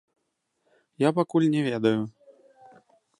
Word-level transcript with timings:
Я 1.03 1.09
пакуль 1.19 1.47
не 1.55 1.61
ведаю. 1.69 1.95